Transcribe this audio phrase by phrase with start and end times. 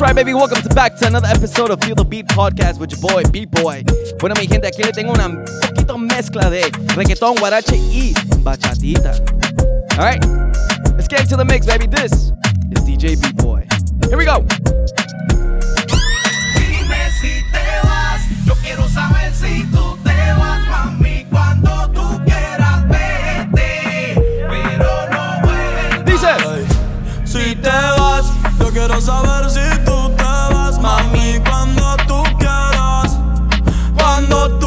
[0.00, 0.32] That's right, baby.
[0.32, 3.50] Welcome to back to another episode of Feel the Beat Podcast with your boy, Beat
[3.50, 3.84] Boy.
[4.18, 6.62] Bueno, mi gente, aquí le tengo una poquito mezcla de
[6.96, 9.10] reggaetón, guarache y bachatita.
[9.98, 10.24] All right,
[10.96, 11.86] let's get into the mix, baby.
[11.86, 12.32] This
[12.72, 13.66] is DJ Beat Boy.
[14.08, 14.40] Here we go.
[16.56, 19.89] Dime si te vas, yo quiero saber si tú
[29.00, 33.18] saber si tú te vas, mami, cuando tú quieras.
[33.96, 34.58] Cuando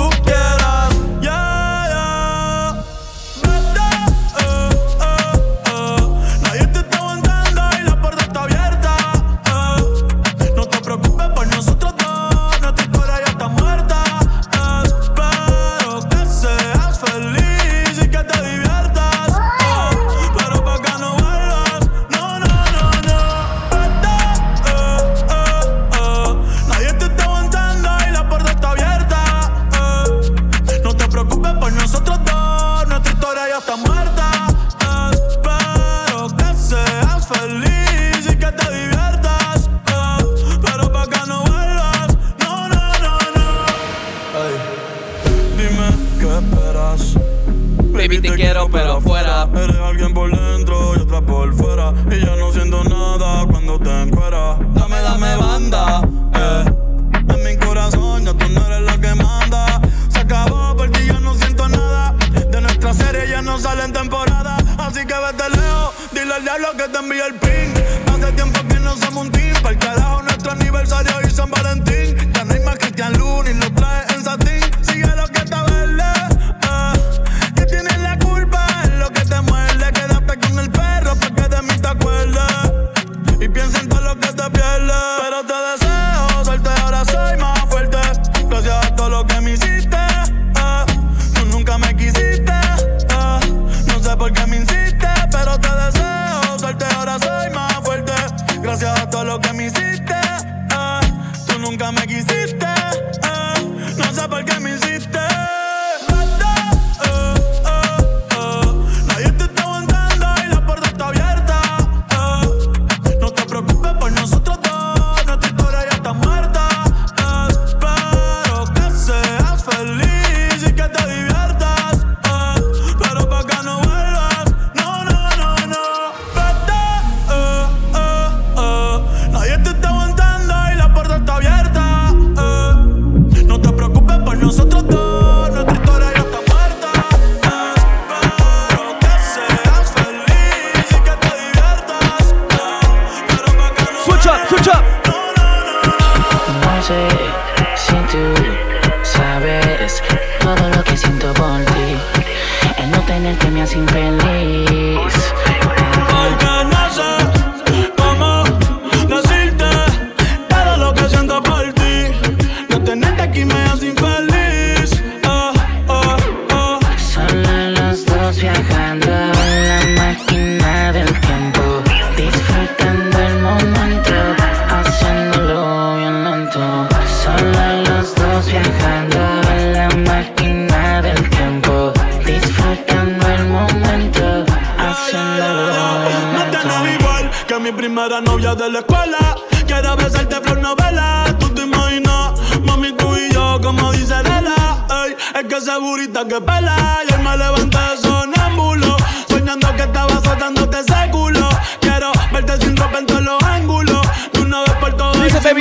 [188.13, 189.35] la novia de la escuela.
[189.66, 191.35] Quiere besarte flor novela.
[191.40, 194.85] Tú te imaginas, mami, tú y yo, como dice Adela.
[195.03, 196.75] Ey, es que esa burita que pela.
[197.09, 198.97] Y él me levanté sonámbulo.
[199.28, 201.50] Soñando que estaba soltándote ese culo.
[201.81, 204.06] Quiero verte sin ropa en todos los ángulos.
[204.31, 205.23] De una vez por todas.
[205.23, 205.50] Dice.
[205.50, 205.56] Ey,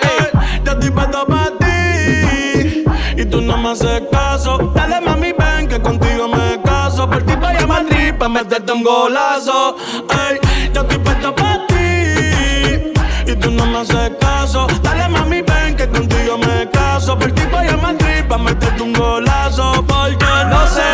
[0.00, 0.30] eh.
[0.64, 2.84] yo estoy puesto para ti.
[3.20, 4.72] Y tú no me haces caso.
[4.74, 6.67] Dale, mami, ven que contigo me
[6.98, 9.76] paso por ti para Madrid, para meterte un golazo.
[10.10, 10.38] Ey,
[10.74, 12.92] yo estoy puesto para ti
[13.26, 14.66] y tú no me haces caso.
[14.82, 17.16] Dale mami, ven que contigo me caso.
[17.16, 19.84] Por ti para Madrid, para meterte un golazo.
[19.86, 20.90] Porque no sé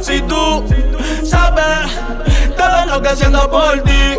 [0.00, 0.64] si tú
[1.24, 1.90] sabes
[2.56, 4.18] todo lo que siento por ti.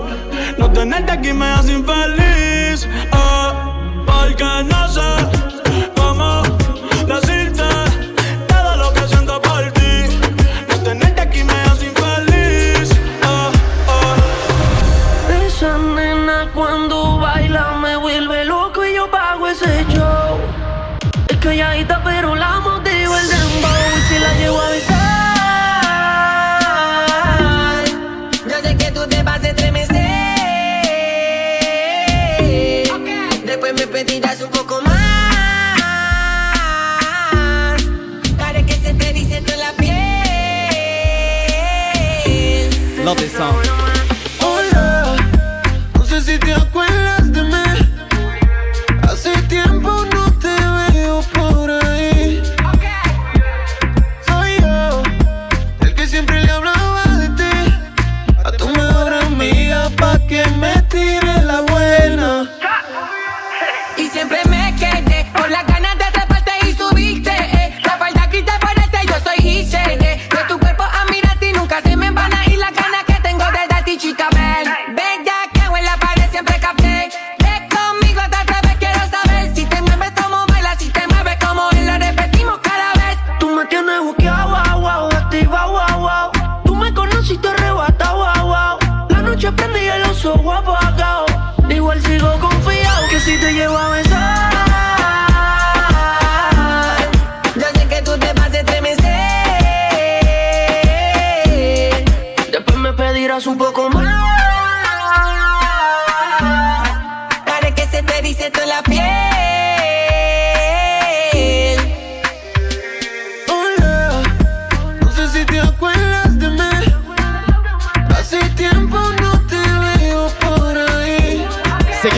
[0.58, 2.37] No tenerte aquí me hace infeliz.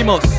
[0.10, 0.39] Seguimos.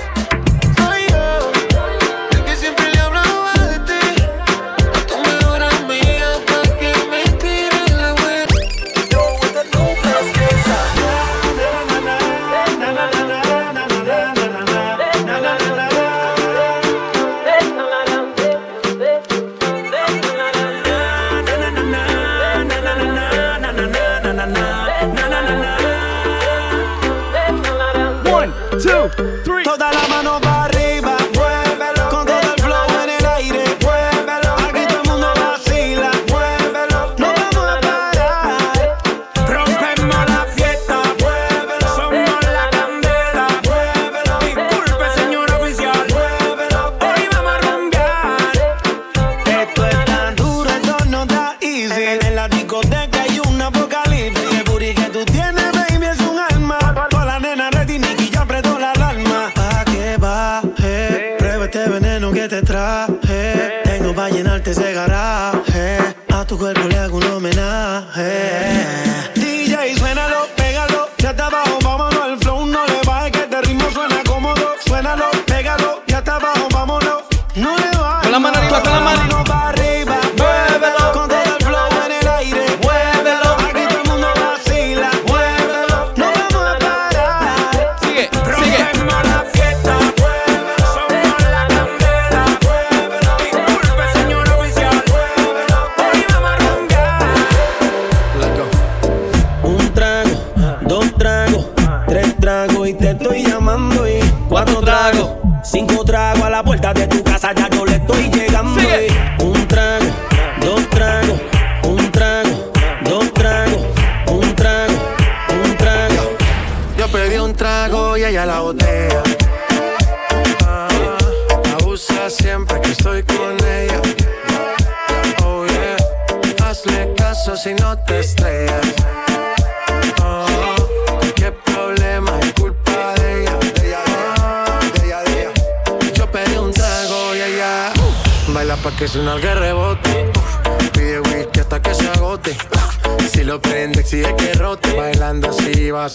[102.50, 104.18] trago y te estoy llamando y
[104.48, 105.30] cuatro tragos,
[105.62, 105.99] cinco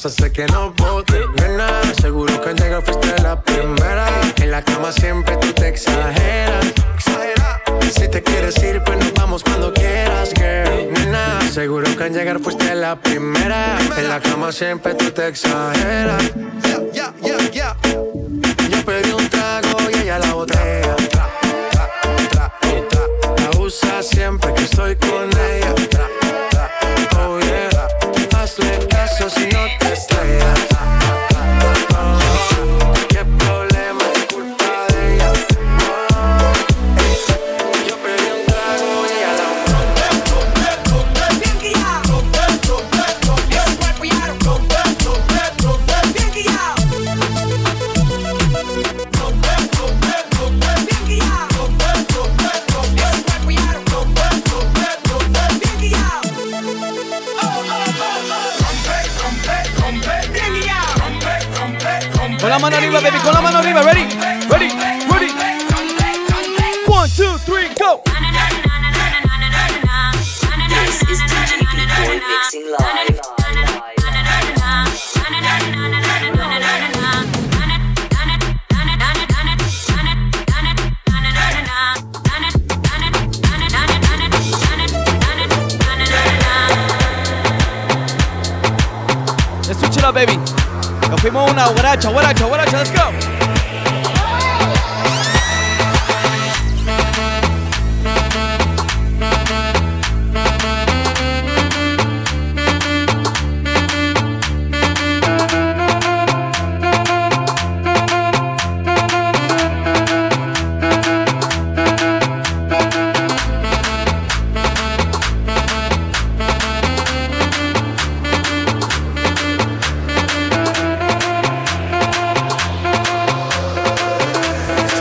[0.06, 1.20] hace que no vote.
[1.38, 4.08] Nena, seguro que al llegar fuiste la primera.
[4.38, 6.66] En la cama siempre tú te exageras.
[7.92, 10.92] Si te quieres ir, pues nos vamos cuando quieras, girl.
[10.94, 13.78] Nena, seguro que al llegar fuiste la primera.
[13.98, 16.24] En la cama siempre tú te exageras.
[16.94, 17.78] Yeah, yeah, yeah,
[18.70, 20.96] Yo pedí un trago y ella la botella.
[22.36, 25.95] La usa siempre que estoy con ella
[29.30, 30.55] si no te estrellas.
[63.16, 64.08] baby, con la mano arriba, ready,
[64.50, 64.70] ready,
[65.10, 65.32] ready.
[66.88, 68.02] One, two, three, go.
[70.68, 73.20] This is DJ mixing live.
[89.68, 90.55] Let's switch it up, baby.
[91.10, 92.78] Nos fuimos una guaracha, guaracha, guaracha.
[92.78, 93.25] Let's go.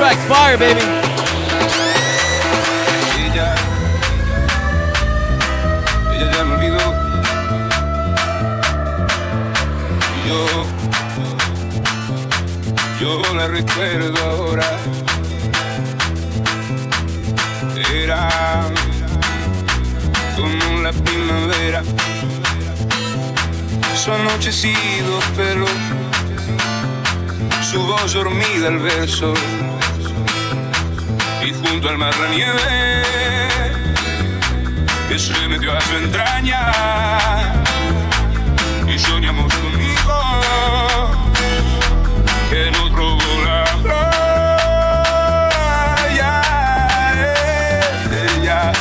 [0.04, 0.82] Track fire, baby.
[3.24, 3.54] Ella,
[6.12, 6.84] ella ya me olvidó.
[10.28, 10.40] Yo,
[13.00, 14.66] yo la recuerdo ahora.
[17.90, 18.28] Era
[20.36, 21.82] como la primavera.
[23.96, 25.66] Su anochecido pelo,
[27.62, 29.32] su voz dormida al verso
[31.74, 33.02] junto al mar la nieve
[35.08, 36.70] que se metió a su entraña.
[38.86, 40.20] Y soñamos conmigo
[42.48, 44.02] que nos robó la playa.
[48.36, 48.72] Ella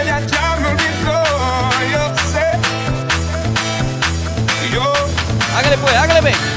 [0.00, 1.22] ella ya me olvidó
[1.92, 2.46] yo sé.
[4.72, 4.84] Yo
[5.56, 6.53] Hágale pues, hágale pues.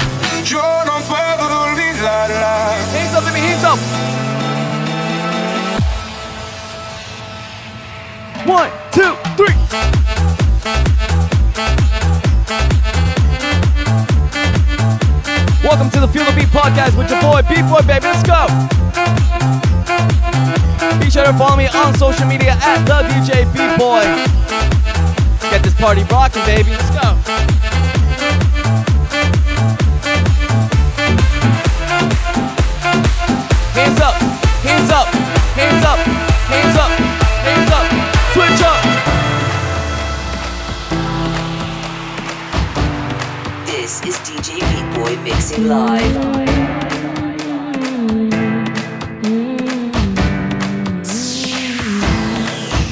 [15.68, 18.06] Welcome to the Feel the Beat podcast with your boy Beat Boy, baby.
[18.06, 18.48] Let's go.
[20.98, 23.44] Be sure to follow me on social media at the DJ
[23.76, 24.00] Boy.
[25.50, 26.70] Get this party rocking, baby.
[26.70, 27.12] Let's go.
[33.76, 34.27] Hands up,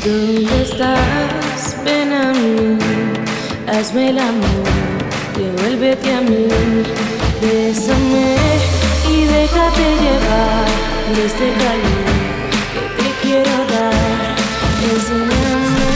[0.05, 1.77] ¿Dónde estás?
[1.85, 2.79] Ven a mí,
[3.69, 4.67] hazme el amor,
[5.37, 6.47] devuélvete a mí,
[7.41, 8.37] bésame
[9.11, 10.67] y déjate llevar
[11.15, 12.07] de este calor
[12.73, 14.35] que te quiero dar.
[14.91, 15.91] Enséñame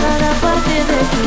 [0.00, 1.26] cada parte de ti,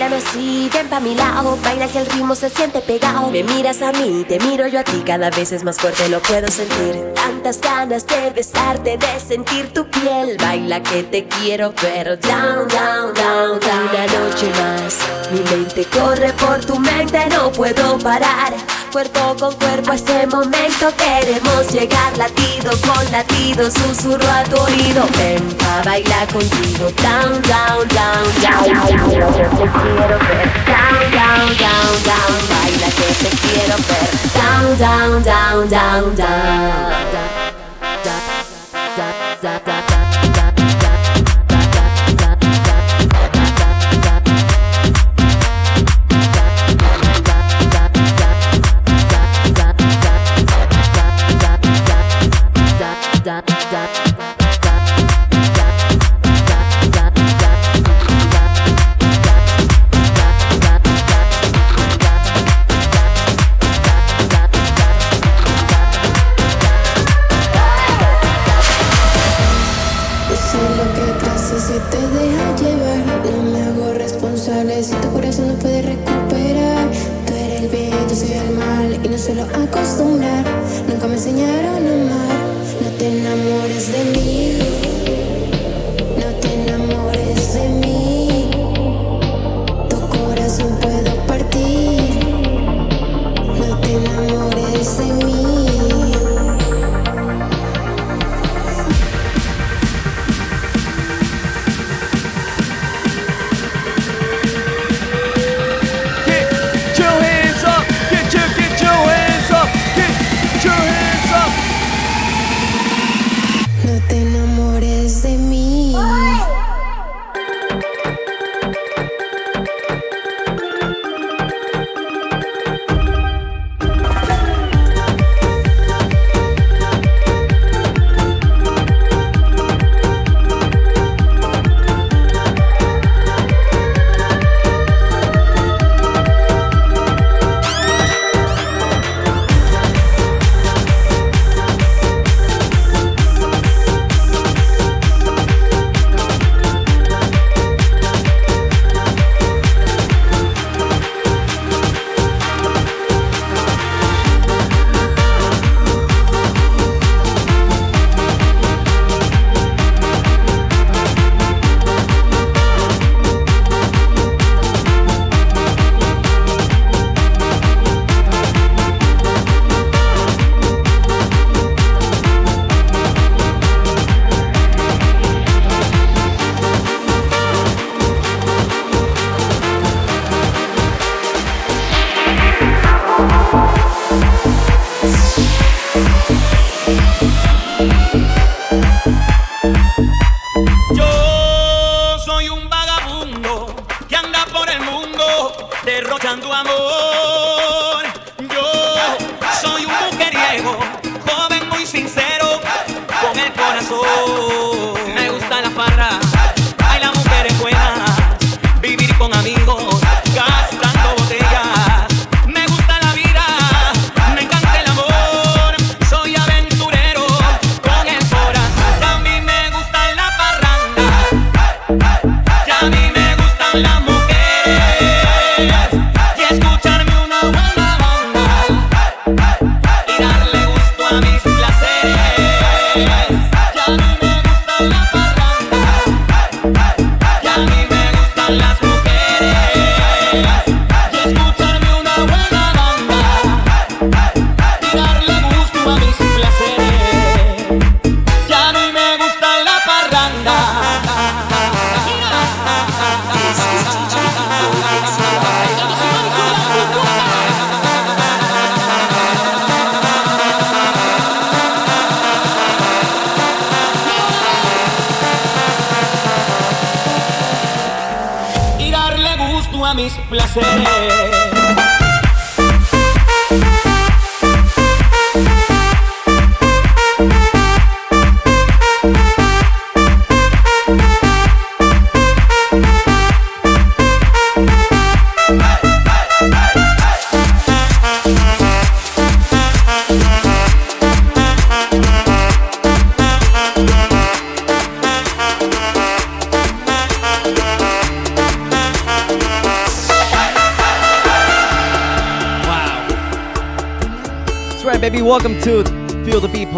[0.00, 3.30] Así, ven pa' mi lado, baila que el ritmo se siente pegado.
[3.30, 6.20] Me miras a mí, te miro yo a ti, cada vez es más fuerte, lo
[6.20, 7.12] puedo sentir.
[7.14, 10.36] Tantas ganas de besarte, de sentir tu piel.
[10.38, 13.88] Baila que te quiero ver, down, down, down, down.
[13.90, 14.98] Una noche más,
[15.32, 18.54] mi mente corre por tu mente, no puedo parar.
[18.92, 25.06] Cuerpo con cuerpo a ese momento queremos llegar latido con latido, susurro a tu oído.
[25.16, 28.64] Ven pa' bailar contigo, down, down, down, down.
[28.66, 32.34] Te quiero ver, down, down, down, down.
[32.50, 37.20] Baila que te quiero ver, down, down, down, down, down.
[39.42, 39.89] Yo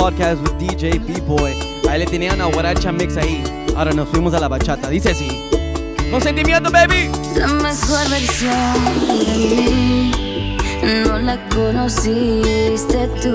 [0.02, 1.54] podcast with DJ B-Boy.
[1.88, 3.40] Ahí le tenían a guaracha mix ahí.
[3.76, 4.88] Ahora nos fuimos a la bachata.
[4.88, 5.48] Dice así.
[6.10, 7.08] Con sentimiento, baby.
[7.36, 8.52] La mejor versión
[9.06, 10.56] de mí
[11.06, 13.32] no la conociste tú.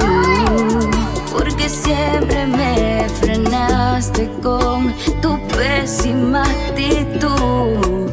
[1.31, 8.11] Porque siempre me frenaste con tu pésima actitud.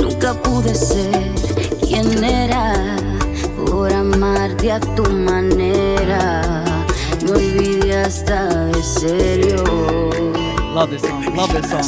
[0.00, 1.32] Nunca pude ser
[1.82, 2.96] quien era
[3.66, 5.89] por amarte a tu manera
[8.06, 9.64] está de serio.
[10.74, 11.82] Love this song, love this song.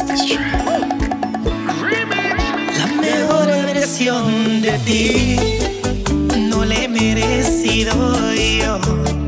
[2.78, 5.36] La mejor versión de ti
[6.50, 7.92] no le he merecido
[8.34, 9.21] yo.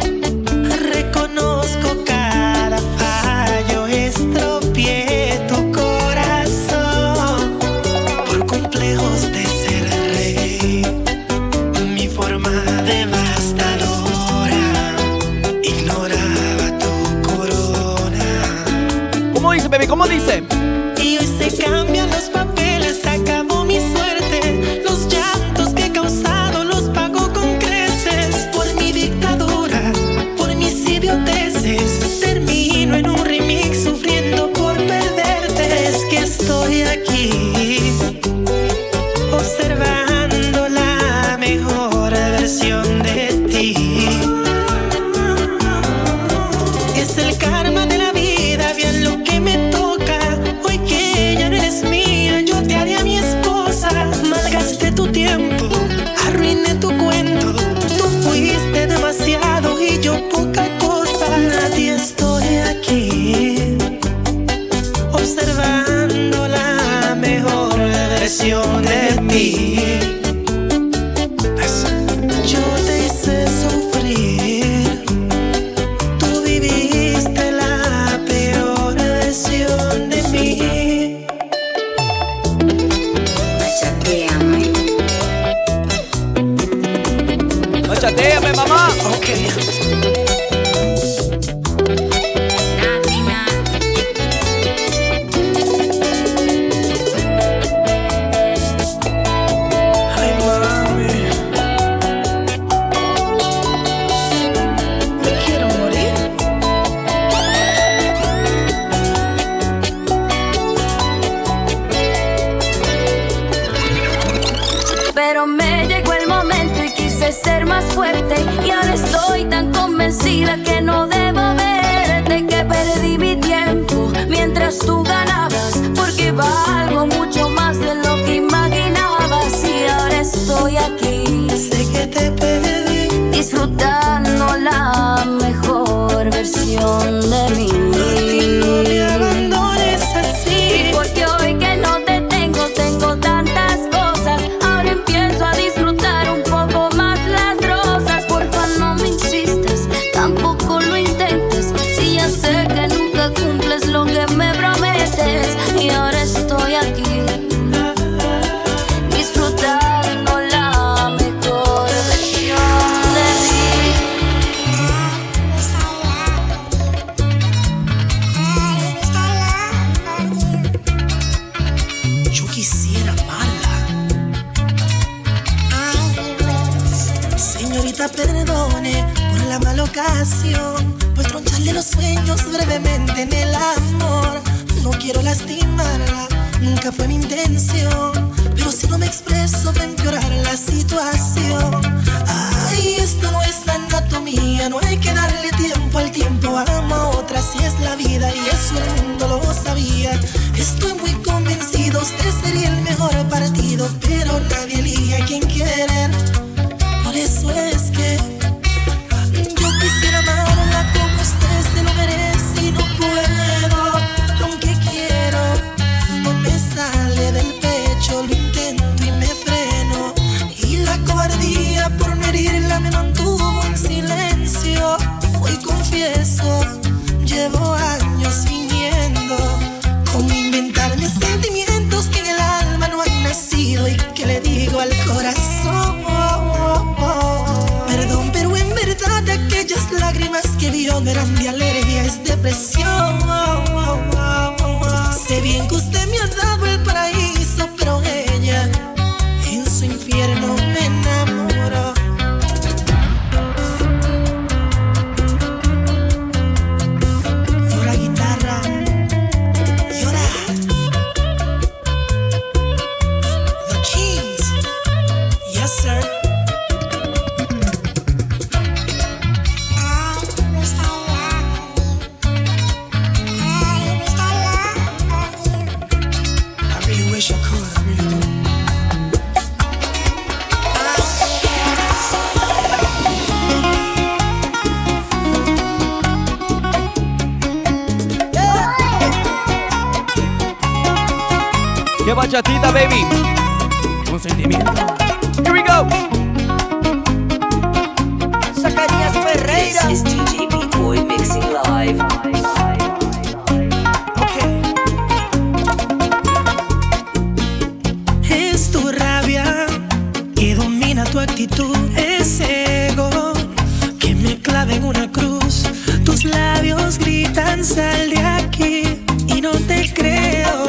[313.98, 315.64] que me clave en una cruz.
[316.04, 320.66] Tus labios gritan, sal de aquí y no te creo.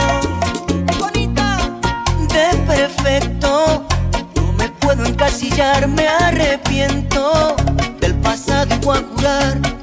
[1.00, 1.58] Bonita,
[2.34, 3.86] de perfecto,
[4.36, 7.56] no me puedo encasillar, me arrepiento
[8.00, 9.75] del pasado y voy a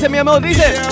[0.00, 0.40] dice, mi amor?
[0.40, 0.90] Dice.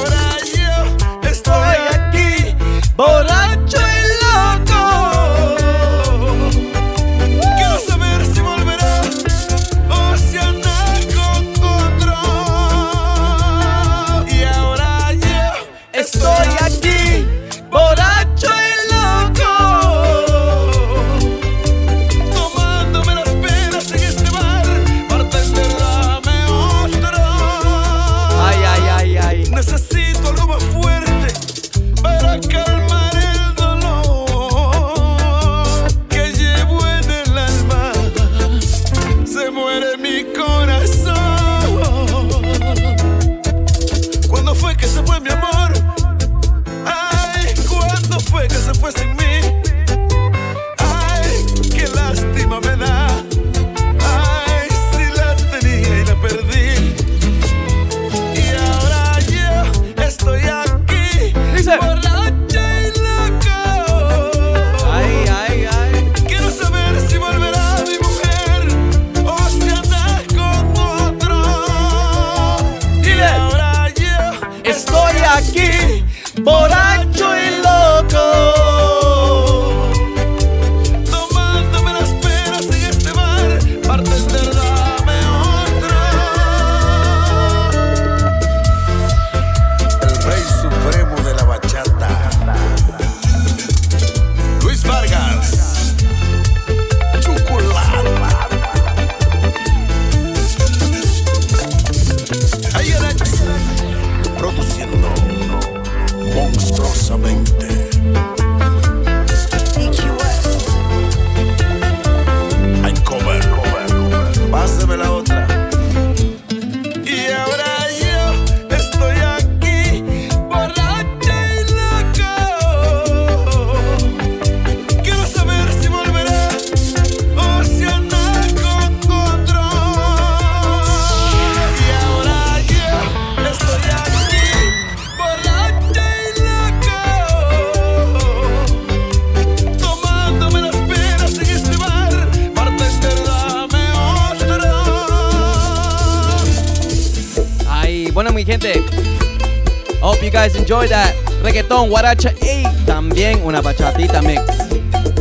[151.87, 154.43] guaracha, y también una bachatita mix.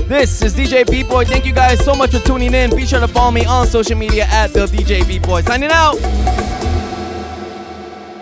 [0.08, 1.26] This is DJ B-Boy.
[1.26, 2.76] Thank you guys so much for tuning in.
[2.76, 5.42] Be sure to follow me on social media at the DJ B-Boy.
[5.42, 6.47] Signing out.